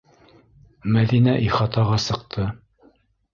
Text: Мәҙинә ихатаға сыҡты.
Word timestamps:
Мәҙинә 0.95 1.35
ихатаға 1.49 2.01
сыҡты. 2.07 2.49